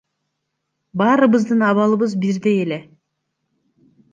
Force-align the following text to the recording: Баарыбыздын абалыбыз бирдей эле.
Баарыбыздын 0.97 1.61
абалыбыз 1.69 2.11
бирдей 2.21 2.57
эле. 2.63 2.79